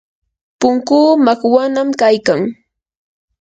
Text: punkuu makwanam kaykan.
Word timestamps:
punkuu 0.59 1.09
makwanam 1.25 1.89
kaykan. 1.99 2.41